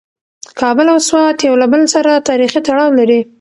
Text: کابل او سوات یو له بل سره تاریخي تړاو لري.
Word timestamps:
کابل 0.59 0.87
او 0.93 0.99
سوات 1.09 1.37
یو 1.47 1.55
له 1.61 1.67
بل 1.71 1.81
سره 1.93 2.11
تاریخي 2.29 2.59
تړاو 2.67 2.89
لري. 2.99 3.19